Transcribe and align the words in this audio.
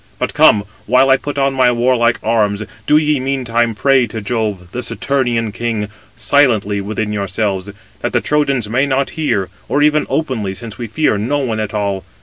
But 0.17 0.33
come, 0.33 0.63
while 0.87 1.11
I 1.11 1.17
put 1.17 1.37
on 1.37 1.53
my 1.53 1.71
warlike 1.71 2.17
arms, 2.23 2.63
do 2.87 2.97
ye 2.97 3.19
meantime 3.19 3.75
pray 3.75 4.07
to 4.07 4.19
Jove, 4.19 4.71
the 4.71 4.81
Saturnian 4.81 5.51
king, 5.51 5.89
silently 6.15 6.81
within 6.81 7.13
yourselves, 7.13 7.69
that 7.99 8.11
the 8.11 8.19
Trojans 8.19 8.67
may 8.67 8.87
not 8.87 9.11
hear; 9.11 9.49
or 9.69 9.83
even 9.83 10.07
openly, 10.09 10.55
since 10.55 10.79
we 10.79 10.87
fear 10.87 11.19
no 11.19 11.37
one 11.37 11.59
at 11.59 11.75
all. 11.75 12.03